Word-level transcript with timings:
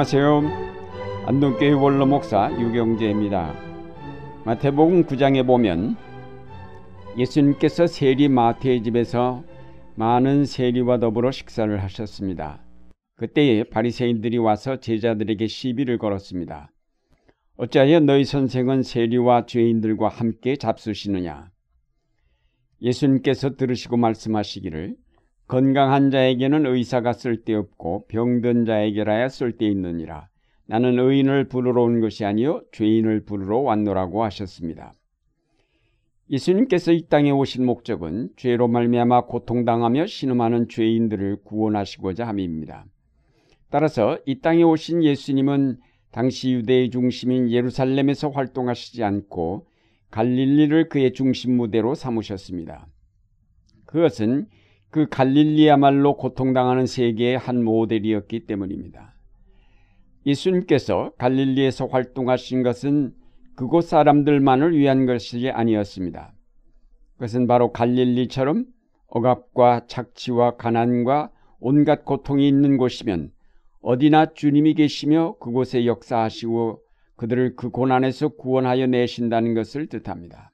안녕하세요. 0.00 0.42
안동교회 1.26 1.72
원로 1.72 2.06
목사 2.06 2.52
유경재입니다. 2.52 3.52
마태복음 4.44 5.06
9장에 5.06 5.44
보면 5.44 5.96
예수님께서 7.16 7.88
세리 7.88 8.28
마태의 8.28 8.84
집에서 8.84 9.42
많은 9.96 10.44
세리와 10.44 11.00
더불어 11.00 11.32
식사를 11.32 11.82
하셨습니다. 11.82 12.62
그때에 13.16 13.64
바리새인들이 13.64 14.38
와서 14.38 14.76
제자들에게 14.78 15.48
시비를 15.48 15.98
걸었습니다. 15.98 16.70
어찌하여 17.56 17.98
너희 17.98 18.24
선생은 18.24 18.84
세리와 18.84 19.46
죄인들과 19.46 20.10
함께 20.10 20.54
잡수시느냐? 20.54 21.50
예수님께서 22.82 23.56
들으시고 23.56 23.96
말씀하시기를 23.96 24.94
건강한 25.48 26.10
자에게는 26.10 26.66
의사가 26.66 27.14
쓸데없고 27.14 28.04
병든 28.08 28.66
자에게라야 28.66 29.30
쓸데있느니라. 29.30 30.28
나는 30.66 30.98
의인을 30.98 31.48
부르러 31.48 31.84
온 31.84 32.00
것이 32.00 32.26
아니요 32.26 32.60
죄인을 32.72 33.24
부르러 33.24 33.60
왔노라고 33.60 34.22
하셨습니다. 34.24 34.92
예수님께서 36.30 36.92
이 36.92 37.06
땅에 37.08 37.30
오신 37.30 37.64
목적은 37.64 38.28
죄로 38.36 38.68
말미암아 38.68 39.24
고통당하며 39.24 40.06
신음하는 40.06 40.68
죄인들을 40.68 41.38
구원하시고자 41.44 42.28
함입니다. 42.28 42.84
따라서 43.70 44.18
이 44.26 44.40
땅에 44.40 44.62
오신 44.62 45.02
예수님은 45.02 45.78
당시 46.10 46.52
유대의 46.52 46.90
중심인 46.90 47.50
예루살렘에서 47.50 48.28
활동하시지 48.28 49.02
않고 49.02 49.66
갈릴리를 50.10 50.90
그의 50.90 51.14
중심 51.14 51.56
무대로 51.56 51.94
삼으셨습니다. 51.94 52.86
그것은 53.86 54.46
그 54.90 55.06
갈릴리야말로 55.08 56.16
고통당하는 56.16 56.86
세계의 56.86 57.38
한 57.38 57.62
모델이었기 57.62 58.46
때문입니다. 58.46 59.14
예수님께서 60.24 61.12
갈릴리에서 61.18 61.86
활동하신 61.86 62.62
것은 62.62 63.14
그곳 63.54 63.84
사람들만을 63.84 64.76
위한 64.76 65.04
것이 65.04 65.50
아니었습니다. 65.50 66.32
그것은 67.14 67.46
바로 67.46 67.72
갈릴리처럼 67.72 68.66
억압과 69.08 69.86
착취와 69.86 70.56
가난과 70.56 71.30
온갖 71.60 72.04
고통이 72.04 72.46
있는 72.46 72.76
곳이면 72.76 73.32
어디나 73.80 74.34
주님이 74.34 74.74
계시며 74.74 75.36
그곳에 75.38 75.86
역사하시고 75.86 76.82
그들을 77.16 77.56
그 77.56 77.70
고난에서 77.70 78.28
구원하여 78.28 78.86
내신다는 78.86 79.54
것을 79.54 79.88
뜻합니다. 79.88 80.52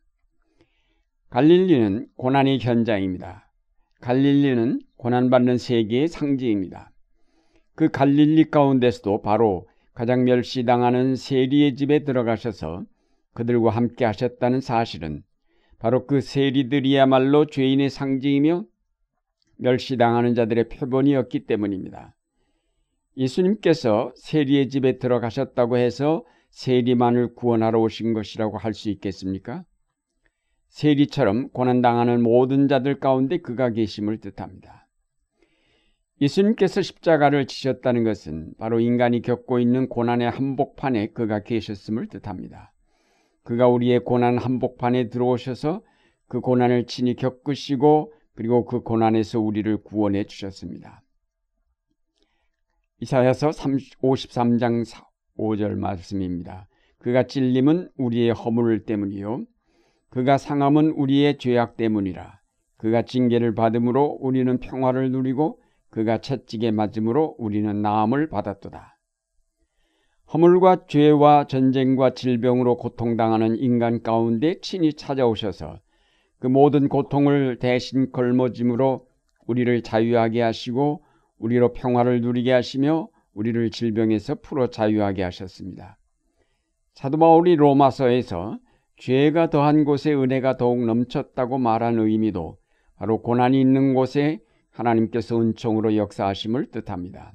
갈릴리는 1.31 2.09
고난의 2.17 2.61
현장입니다. 2.61 3.51
갈릴리는 4.05 4.83
고난받는 4.99 5.57
세계의 5.57 6.09
상징입니다. 6.09 6.91
그 7.75 7.89
갈릴리 7.89 8.51
가운데서도 8.51 9.23
바로 9.23 9.67
가장 9.95 10.25
멸시당하는 10.25 11.17
세리의 11.17 11.75
집에 11.77 12.05
들어가셔서 12.05 12.85
그들과 13.33 13.71
함께 13.71 14.05
하셨다는 14.05 14.61
사실은 14.61 15.23
바로 15.79 16.05
그 16.07 16.21
세리들이야말로 16.21 17.47
죄인의 17.47 17.89
상징이며 17.89 18.67
멸시당하는 19.57 20.35
자들의 20.35 20.69
표본이었기 20.69 21.47
때문입니다. 21.47 22.15
예수님께서 23.17 24.13
세리의 24.17 24.69
집에 24.69 24.99
들어가셨다고 24.99 25.79
해서 25.79 26.27
세리만을 26.51 27.35
구원하러 27.37 27.81
오신 27.81 28.13
것이라고 28.13 28.59
할 28.59 28.75
수 28.75 28.91
있겠습니까? 28.91 29.65
세리처럼 30.75 31.51
고난당하는 31.51 32.21
모든 32.21 32.67
자들 32.67 32.99
가운데 32.99 33.39
그가 33.39 33.71
계심을 33.71 34.19
뜻합니다. 34.19 34.89
예수님께서 36.21 36.83
십자가를 36.83 37.47
지셨다는 37.47 38.03
것은 38.03 38.55
바로 38.59 38.81
인간이 38.81 39.23
겪고 39.23 39.61
있는 39.61 39.89
고난의 39.89 40.29
한복판에 40.31 41.13
그가 41.13 41.45
계셨음을 41.45 42.09
뜻합니다. 42.09 42.73
그가 43.45 43.69
우리의 43.69 44.01
고난 44.01 44.37
한복판에 44.37 45.11
들어오셔서 45.11 45.81
그 46.27 46.41
고난을 46.41 46.87
친히 46.87 47.15
겪으시고 47.15 48.13
그리고 48.35 48.65
그 48.65 48.81
고난에서 48.81 49.39
우리를 49.39 49.77
구원해 49.85 50.25
주셨습니다. 50.25 51.05
이사야서 52.99 53.51
53장 53.51 54.85
5절 55.39 55.77
말씀입니다. 55.77 56.67
그가 56.99 57.29
찔림은 57.29 57.91
우리의 57.97 58.33
허물 58.33 58.85
때문이요 58.85 59.47
그가 60.15 60.39
상함은 60.39 60.91
우리의 60.91 61.39
죄악 61.39 61.77
때문이라. 61.77 62.39
그가 62.77 63.03
징계를 63.03 63.57
받음으로 63.57 64.19
우리는 64.21 64.61
평화를 64.61 65.11
누리고 65.11 65.59
그가 65.91 66.19
채찍에 66.19 66.71
맞음으로 66.71 67.35
우리는 67.37 67.83
나음을 67.83 68.29
받았도다. 68.29 68.97
허물과 70.33 70.87
죄와 70.87 71.49
전쟁과 71.49 72.15
질병으로 72.15 72.77
고통당하는 72.77 73.57
인간 73.57 74.03
가운데 74.03 74.61
친히 74.61 74.93
찾아오셔서 74.93 75.81
그 76.39 76.47
모든 76.47 76.89
고통을 76.89 77.59
대신 77.59 78.13
걸머짐으로 78.13 79.09
우리를 79.49 79.83
자유하게 79.83 80.43
하시고 80.43 81.03
우리로 81.39 81.73
평화를 81.73 82.21
누리게 82.21 82.53
하시며 82.53 83.09
우리를 83.33 83.69
질병에서 83.73 84.37
풀어 84.37 84.71
자유하게 84.71 85.25
하셨습니다. 85.25 85.99
사도 86.93 87.19
바울이 87.19 87.57
로마서에서 87.57 88.61
죄가 88.97 89.51
더한 89.51 89.85
곳에 89.85 90.15
은혜가 90.15 90.57
더욱 90.57 90.85
넘쳤다고 90.85 91.59
말한 91.59 91.99
의미도 91.99 92.59
바로 92.97 93.21
고난이 93.23 93.61
있는 93.61 93.95
곳에 93.95 94.41
하나님께서 94.71 95.41
은총으로 95.41 95.97
역사하심을 95.97 96.71
뜻합니다. 96.71 97.33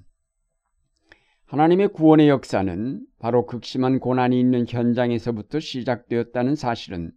하나님의 1.46 1.90
구원의 1.90 2.30
역사는 2.30 3.06
바로 3.20 3.46
극심한 3.46 4.00
고난이 4.00 4.40
있는 4.40 4.66
현장에서부터 4.68 5.60
시작되었다는 5.60 6.56
사실은 6.56 7.12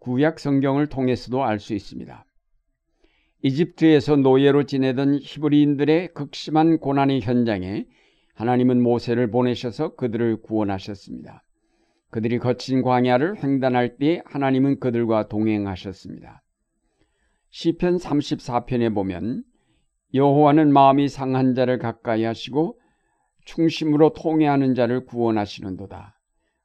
구약 0.00 0.40
성경을 0.40 0.88
통해서도 0.88 1.44
알 1.44 1.58
수 1.58 1.74
있습니다. 1.74 2.24
이집트에서 3.42 4.16
노예로 4.16 4.64
지내던 4.64 5.20
히브리인들의 5.22 6.08
극심한 6.14 6.78
고난의 6.78 7.20
현장에 7.20 7.86
하나님은 8.34 8.82
모세를 8.82 9.30
보내셔서 9.30 9.94
그들을 9.94 10.42
구원하셨습니다. 10.42 11.44
그들이 12.10 12.38
거친 12.38 12.82
광야를 12.82 13.42
횡단할 13.42 13.96
때 13.98 14.22
하나님은 14.26 14.80
그들과 14.80 15.28
동행하셨습니다. 15.28 16.42
시편 17.50 17.96
34편에 17.96 18.94
보면 18.94 19.44
여호와는 20.14 20.72
마음이 20.72 21.08
상한 21.08 21.54
자를 21.54 21.78
가까이 21.78 22.24
하시고 22.24 22.78
충심으로 23.44 24.12
통회하는 24.14 24.74
자를 24.74 25.04
구원하시는도다. 25.04 26.18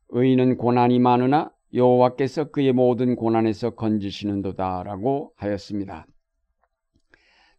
의인은 0.10 0.58
고난이 0.58 1.00
많으나 1.00 1.52
여호와께서 1.74 2.52
그의 2.52 2.72
모든 2.72 3.16
고난에서 3.16 3.72
건지시는도다라고 3.72 5.34
하였습니다. 5.36 6.06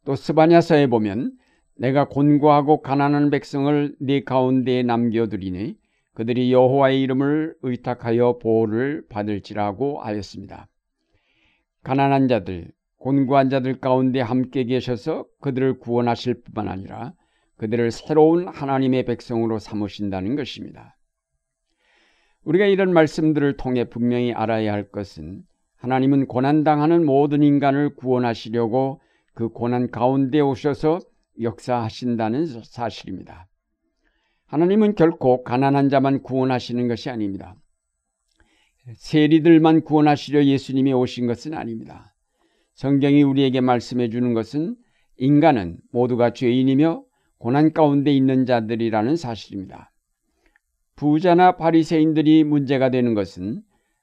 또 0.05 0.15
스바냐서에 0.15 0.87
보면 0.87 1.33
내가 1.77 2.09
곤고하고 2.09 2.83
가난한 2.83 3.31
백성을 3.31 3.97
네 4.01 4.23
가운데에 4.23 4.83
남겨두리니 4.85 5.77
그들이 6.15 6.53
여호와의 6.53 7.03
이름을 7.03 7.57
의탁하여 7.63 8.39
보호를 8.39 9.05
받을지라고 9.09 10.01
하였습니다. 10.01 10.69
가난한 11.83 12.29
자들, 12.29 12.71
곤고한 12.99 13.51
자들 13.51 13.81
가운데 13.81 14.21
함께 14.21 14.65
계셔서 14.65 15.27
그들을 15.41 15.79
구원하실 15.81 16.43
뿐만 16.43 16.69
아니라 16.69 17.13
그들을 17.57 17.91
새로운 17.91 18.49
하나님의 18.49 19.05
백성으로 19.05 19.59
삼으신다는 19.59 20.37
것입니다. 20.37 20.97
우리가 22.45 22.67
이런 22.67 22.93
말씀들을 22.93 23.57
통해 23.57 23.85
분명히 23.85 24.33
알아야 24.33 24.73
할 24.73 24.89
것은 24.89 25.43
하나님은 25.77 26.27
고난당하는 26.27 27.05
모든 27.05 27.43
인간을 27.43 27.97
구원하시려고 27.97 29.01
그 29.35 29.49
고난 29.49 29.91
가운데 29.91 30.41
오셔서 30.41 31.01
역사하신다는 31.41 32.47
사실입니다. 32.63 33.49
하나님은 34.55 34.95
결코 34.95 35.43
가난한 35.43 35.89
자만 35.89 36.23
구원하시는 36.23 36.87
것이 36.87 37.11
아닙니다. 37.11 37.57
세리들만 38.95 39.83
구원하시려 39.83 40.45
예수님이 40.45 40.93
오신 40.93 41.27
것은 41.27 41.55
아닙니다. 41.55 42.15
성경이 42.75 43.25
우리에게 43.25 43.61
말씀해 43.61 44.11
주는 44.11 44.33
것은 44.33 44.77
인간은 45.17 45.79
모두가 45.91 46.35
죄인이며 46.35 47.03
고난 47.39 47.73
가운데 47.73 48.13
있는 48.13 48.47
자들이라는 48.47 49.17
사실입니다. 49.17 49.91
부자나 50.95 51.57
바리새인들이 51.57 52.45
문제가 52.45 52.91
되는 52.91 53.15
것은 53.15 53.61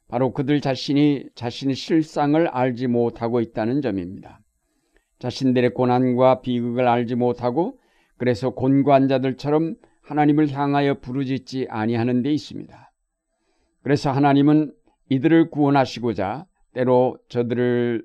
바로 0.10 0.34
그들 0.34 0.60
자신이 0.60 1.30
자신의 1.34 1.76
실상을 1.76 2.46
알지 2.50 2.88
못하고 2.88 3.40
있다는 3.40 3.82
점입니다. 3.82 4.42
자신들의 5.20 5.74
고난과 5.76 6.42
비극을 6.42 6.90
알지 6.90 7.16
못하고 7.16 7.80
그래서 8.18 8.50
곤고한 8.50 9.08
자들처럼 9.08 9.78
하나님을 10.12 10.52
향하여 10.52 10.96
부르짖지 10.96 11.68
아니하는 11.70 12.22
데 12.22 12.34
있습니다. 12.34 12.92
그래서 13.82 14.12
하나님은 14.12 14.74
이들을 15.10 15.50
구원하시고자 15.50 16.48
때로 16.74 17.18
저들을 17.30 18.04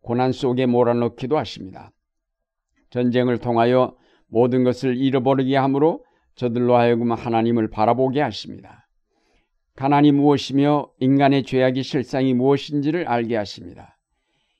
고난 0.00 0.30
속에 0.30 0.66
몰아넣기도 0.66 1.36
하십니다. 1.36 1.90
전쟁을 2.90 3.38
통하여 3.38 3.96
모든 4.28 4.62
것을 4.62 4.96
잃어버리게 4.96 5.56
하므로 5.56 6.04
저들로 6.36 6.76
하여금 6.76 7.10
하나님을 7.10 7.70
바라보게 7.70 8.20
하십니다. 8.20 8.86
가난이 9.74 10.12
무엇이며 10.12 10.92
인간의 11.00 11.42
죄악의 11.42 11.82
실상이 11.82 12.34
무엇인지를 12.34 13.08
알게 13.08 13.34
하십니다. 13.36 13.98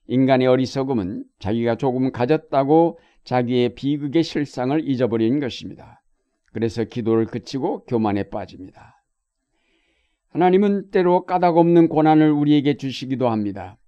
인간의 0.08 0.48
어리석음은 0.48 1.24
자기가 1.38 1.76
조금 1.76 2.10
가졌다고 2.10 2.98
자기의 3.22 3.76
비극의 3.76 4.24
실상을 4.24 4.88
잊어버리는 4.88 5.38
것입니다. 5.38 5.97
그래서 6.58 6.82
기도를 6.82 7.26
그치고 7.26 7.84
교만에 7.84 8.24
빠집니다. 8.30 9.00
하나님은 10.30 10.90
때로 10.90 11.24
까닭 11.24 11.56
없는 11.56 11.86
고난을 11.86 12.32
우리에게 12.32 12.76
주시기도 12.76 13.28
합니다. 13.28 13.78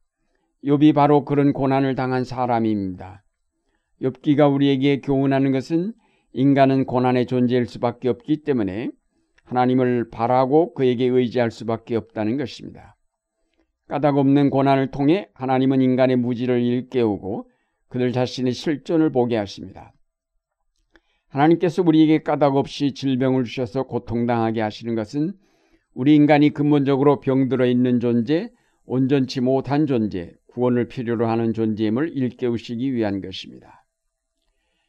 욥이 0.62 0.94
바로 0.94 1.24
그런 1.24 1.52
고난을 1.52 1.96
당한 1.96 2.22
사람입니다. 2.22 3.24
욥기가 4.02 4.54
우리에게 4.54 5.00
교훈하는 5.00 5.50
것은 5.50 5.94
인간은 6.32 6.84
고난의 6.84 7.26
존재일 7.26 7.66
수밖에 7.66 8.08
없기 8.08 8.44
때문에 8.44 8.92
하나님을 9.46 10.10
바라고 10.10 10.72
그에게 10.74 11.06
의지할 11.06 11.50
수밖에 11.50 11.96
없다는 11.96 12.36
것입니다. 12.36 12.94
까닭 13.88 14.16
없는 14.16 14.48
고난을 14.50 14.92
통해 14.92 15.28
하나님은 15.34 15.80
인간의 15.80 16.18
무지를 16.18 16.62
일깨우고 16.62 17.50
그들 17.88 18.12
자신의 18.12 18.52
실존을 18.52 19.10
보게 19.10 19.36
하십니다. 19.36 19.92
하나님께서 21.30 21.82
우리에게 21.82 22.22
까닭 22.22 22.56
없이 22.56 22.92
질병을 22.92 23.44
주셔서 23.44 23.84
고통당하게 23.84 24.60
하시는 24.60 24.94
것은 24.94 25.32
우리 25.94 26.14
인간이 26.14 26.50
근본적으로 26.50 27.20
병들어 27.20 27.66
있는 27.66 28.00
존재, 28.00 28.50
온전치 28.84 29.40
못한 29.40 29.86
존재, 29.86 30.32
구원을 30.48 30.88
필요로 30.88 31.26
하는 31.26 31.52
존재임을 31.52 32.16
일깨우시기 32.16 32.92
위한 32.92 33.20
것입니다. 33.20 33.84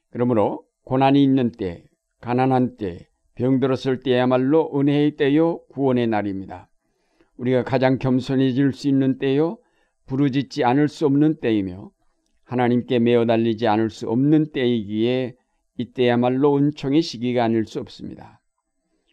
그러므로 0.09 0.63
고난이 0.83 1.23
있는 1.23 1.51
때, 1.51 1.85
가난한 2.19 2.77
때, 2.77 3.07
병들었을 3.35 4.01
때야말로 4.01 4.71
은혜의 4.75 5.15
때요, 5.15 5.63
구원의 5.69 6.07
날입니다. 6.07 6.69
우리가 7.37 7.63
가장 7.63 7.97
겸손해질 7.97 8.73
수 8.73 8.87
있는 8.87 9.19
때요, 9.19 9.57
부르짖지 10.07 10.63
않을 10.63 10.87
수 10.87 11.05
없는 11.05 11.39
때이며 11.39 11.91
하나님께 12.43 12.99
매어 12.99 13.25
달리지 13.25 13.67
않을 13.67 13.89
수 13.89 14.09
없는 14.09 14.51
때이기에 14.51 15.35
이때야말로 15.77 16.57
은총의 16.57 17.01
시기가 17.01 17.43
아닐 17.43 17.65
수 17.65 17.79
없습니다. 17.79 18.41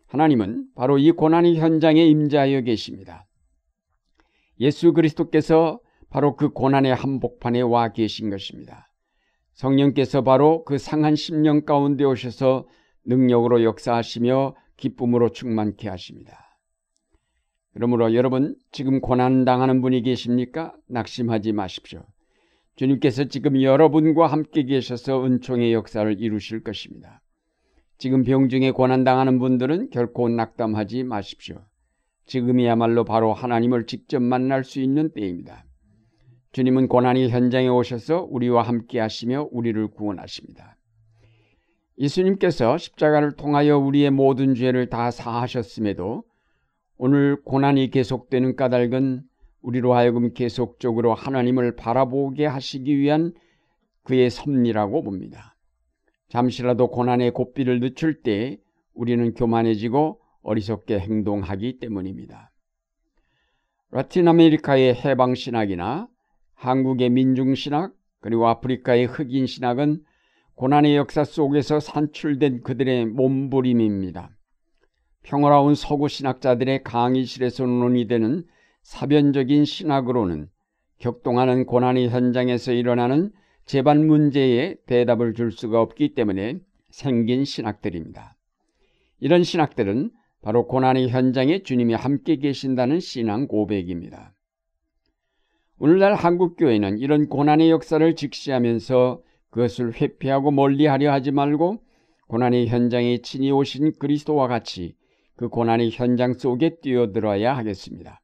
하나님은 0.07 0.69
바로 0.75 0.99
이 0.99 1.11
고난의 1.13 1.57
현장에 1.57 2.05
임자하여 2.05 2.63
계십니다. 2.63 3.27
예수 4.61 4.93
그리스도께서 4.93 5.81
바로 6.11 6.37
그 6.37 6.51
고난의 6.51 6.95
한복판에 6.95 7.61
와 7.61 7.93
계신 7.93 8.31
것입니다. 8.31 8.91
성령께서 9.55 10.23
바로 10.23 10.65
그 10.65 10.79
상한 10.79 11.17
심령 11.17 11.65
가운데 11.65 12.05
오셔서 12.05 12.67
능력으로 13.05 13.65
역사하시며 13.65 14.55
기쁨으로 14.77 15.31
충만케 15.31 15.89
하십니다. 15.89 16.39
그러므로 17.75 18.15
여러분 18.15 18.57
지금 18.73 19.01
고난 19.01 19.45
당하는 19.45 19.81
분이 19.83 20.03
계십니까? 20.03 20.75
낙심하지 20.89 21.53
마십시오. 21.53 22.05
주님께서 22.79 23.25
지금 23.25 23.61
여러분과 23.61 24.29
함께 24.29 24.63
계셔서 24.63 25.25
은총의 25.25 25.73
역사를 25.73 26.21
이루실 26.21 26.63
것입니다. 26.63 27.21
지금 27.99 28.23
병중에 28.23 28.71
고난 28.71 29.03
당하는 29.03 29.41
분들은 29.41 29.91
결코 29.91 30.29
낙담하지 30.29 31.03
마십시오. 31.03 31.61
지금이야말로 32.27 33.03
바로 33.03 33.35
하나님을 33.35 33.87
직접 33.87 34.23
만날 34.23 34.63
수 34.63 34.81
있는 34.81 35.11
때입니다. 35.13 35.65
주님은 36.53 36.87
고난의 36.87 37.31
현장에 37.31 37.67
오셔서 37.67 38.29
우리와 38.31 38.63
함께 38.63 39.01
하시며 39.01 39.49
우리를 39.51 39.89
구원하십니다. 39.89 40.77
예수님께서 41.99 42.79
십자가를 42.79 43.33
통하여 43.33 43.77
우리의 43.77 44.13
모든 44.13 44.55
죄를 44.55 44.89
다 44.89 45.11
사하셨음에도 45.11 46.23
오늘 46.97 47.43
고난이 47.43 47.91
계속되는 47.91 48.55
까닭은 48.55 49.23
우리로 49.63 49.95
하여금 49.95 50.33
계속적으로 50.33 51.15
하나님을 51.15 51.77
바라보게 51.77 52.47
하시기 52.47 52.97
위한 52.97 53.33
그의 54.05 54.31
섭리라고 54.31 55.03
봅니다. 55.03 55.57
잠시라도 56.29 56.89
고난의 56.89 57.33
고삐를 57.33 57.81
늦출 57.81 58.23
때 58.23 58.59
우리는 58.95 59.35
교만해지고 59.35 60.21
어리석게 60.43 60.99
행동하기 60.99 61.79
때문입니다. 61.79 62.51
라틴 63.91 64.29
아메리카의 64.29 64.95
해방 64.95 65.35
신학이나 65.35 66.09
한국의 66.55 67.11
민중 67.11 67.55
신학 67.55 67.93
그리고 68.21 68.49
아프리카의 68.49 69.07
흑인 69.07 69.47
신학은 69.47 70.03
고난의 70.55 70.97
역사 70.97 71.25
속에서 71.25 71.81
산출된 71.81 72.63
그들의 72.63 73.07
몸부림입니다. 73.07 74.31
평화로운 75.23 75.75
서구 75.75 76.09
신학자들의 76.09 76.83
강의실에서 76.83 77.65
논의되는 77.65 78.45
사변적인 78.83 79.65
신학으로는 79.65 80.49
격동하는 80.99 81.67
고난의 81.67 82.09
현장에서 82.09 82.73
일어나는 82.73 83.31
재반 83.65 84.07
문제에 84.07 84.77
대답을 84.87 85.35
줄 85.35 85.53
수가 85.53 85.81
없기 85.81 86.15
때문에 86.15 86.59
생긴 86.91 87.45
신학들입니다. 87.45 88.37
이런 89.21 89.43
신학들은 89.43 90.11
바로 90.41 90.67
고난의 90.67 91.09
현장에 91.11 91.63
주님이 91.63 91.95
함께 91.95 92.37
계신다는 92.37 93.01
신앙 93.01 93.47
고백입니다. 93.47 94.35
오늘날 95.79 96.15
한국교회는 96.15 96.99
이런 96.99 97.29
고난의 97.29 97.71
역사를 97.71 98.17
직시하면서 98.17 99.23
그것을 99.51 99.95
회피하고 99.95 100.51
멀리하려 100.51 101.13
하지 101.13 101.31
말고 101.31 101.81
고난의 102.29 102.69
현장에 102.69 103.19
친히 103.19 103.51
오신 103.51 103.93
그리스도와 103.99 104.49
같이 104.49 104.97
그 105.37 105.49
고난의 105.49 105.91
현장 105.91 106.35
속에 106.35 106.79
뛰어들어야 106.81 107.57
하겠습니다. 107.57 108.21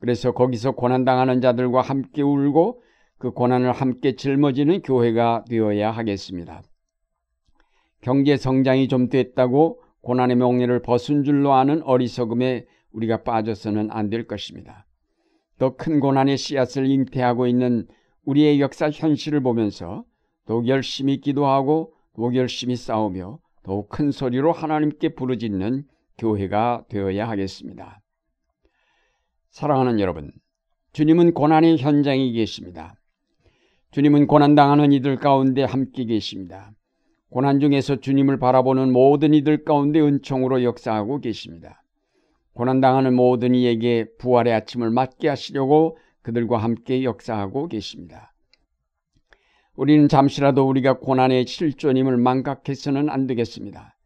그래서 0.00 0.32
거기서 0.32 0.72
고난당하는 0.72 1.40
자들과 1.40 1.80
함께 1.80 2.22
울고 2.22 2.82
그 3.18 3.30
고난을 3.30 3.72
함께 3.72 4.14
짊어지는 4.14 4.82
교회가 4.82 5.44
되어야 5.48 5.90
하겠습니다. 5.90 6.62
경제 8.02 8.36
성장이 8.36 8.88
좀 8.88 9.08
됐다고 9.08 9.80
고난의 10.02 10.36
명예를 10.36 10.82
벗은 10.82 11.24
줄로 11.24 11.54
아는 11.54 11.82
어리석음에 11.82 12.66
우리가 12.92 13.22
빠져서는 13.22 13.90
안 13.90 14.10
될 14.10 14.26
것입니다. 14.26 14.86
더 15.58 15.76
큰 15.76 16.00
고난의 16.00 16.36
씨앗을 16.36 16.86
잉태하고 16.86 17.46
있는 17.46 17.86
우리의 18.24 18.60
역사 18.60 18.90
현실을 18.90 19.40
보면서 19.40 20.04
더욱 20.46 20.68
열심히 20.68 21.20
기도하고 21.20 21.94
더욱 22.14 22.36
열심히 22.36 22.76
싸우며 22.76 23.38
더욱 23.62 23.88
큰 23.88 24.10
소리로 24.10 24.52
하나님께 24.52 25.14
부르짖는 25.14 25.84
교회가 26.18 26.84
되어야 26.88 27.28
하겠습니다. 27.28 28.00
사랑하는 29.56 30.00
여러분, 30.00 30.32
주님은 30.92 31.32
고난의 31.32 31.78
현장에 31.78 32.30
계십니다. 32.32 32.94
주님은 33.90 34.26
고난당하는 34.26 34.92
이들 34.92 35.16
가운데 35.16 35.64
함께 35.64 36.04
계십니다. 36.04 36.72
고난 37.30 37.58
중에서 37.58 37.96
주님을 37.96 38.38
바라보는 38.38 38.92
모든 38.92 39.32
이들 39.32 39.64
가운데 39.64 39.98
은총으로 39.98 40.62
역사하고 40.62 41.20
계십니다. 41.20 41.82
고난당하는 42.52 43.14
모든 43.14 43.54
이에게 43.54 44.04
부활의 44.18 44.52
아침을 44.52 44.90
맞게 44.90 45.26
하시려고 45.26 45.96
그들과 46.20 46.58
함께 46.58 47.02
역사하고 47.02 47.68
계십니다. 47.68 48.34
우리는 49.74 50.06
잠시라도 50.06 50.68
우리가 50.68 50.98
고난의 50.98 51.46
실존임을 51.46 52.18
망각해서는 52.18 53.08
안 53.08 53.26
되겠습니다. 53.26 53.96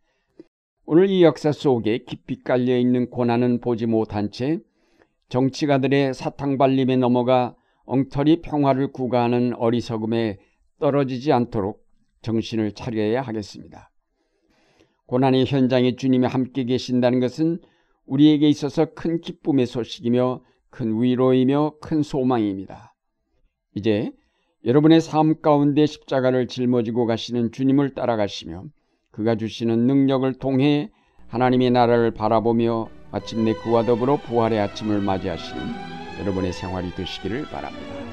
오늘 0.87 1.11
이 1.11 1.25
역사 1.25 1.51
속에 1.51 2.05
깊이 2.07 2.41
깔려 2.45 2.79
있는 2.79 3.11
고난은 3.11 3.61
보지 3.61 3.87
못한 3.87 4.31
채 4.31 4.61
정치가들의 5.31 6.13
사탕발림에 6.13 6.97
넘어가 6.97 7.57
엉터리 7.85 8.43
평화를 8.43 8.93
구가하는 8.93 9.55
어리석음에 9.57 10.39
떨어지지 10.79 11.33
않도록 11.33 11.83
정신을 12.23 12.73
차려야 12.73 13.23
하겠습니다. 13.23 13.91
고난의 15.07 15.47
현장에 15.47 15.97
주님이 15.97 16.27
함께 16.27 16.65
계신다는 16.65 17.21
것은 17.21 17.59
우리에게 18.07 18.49
있어서 18.49 18.87
큰 18.95 19.21
기쁨의 19.21 19.67
소식이며 19.67 20.43
큰 20.71 21.01
위로이며 21.01 21.75
큰 21.81 22.03
소망입니다. 22.03 22.95
이제 23.75 24.13
여러분의 24.65 25.01
삶 25.01 25.41
가운데 25.41 25.87
십자가를 25.87 26.49
짊어지고 26.49 27.07
가시는 27.07 27.53
주님을 27.53 27.95
따라가시며 27.95 28.65
그가 29.11 29.37
주시는 29.37 29.87
능력을 29.87 30.33
통해 30.35 30.91
하나님의 31.29 31.71
나라를 31.71 32.13
바라보며 32.13 33.00
마침내 33.11 33.55
그와 33.55 33.85
더불어 33.85 34.17
부활의 34.17 34.61
아침을 34.61 35.01
맞이하시는 35.01 35.63
여러분의 36.21 36.53
생활이 36.53 36.95
되시기를 36.95 37.47
바랍니다. 37.47 38.10